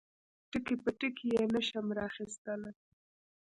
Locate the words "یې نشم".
1.35-1.85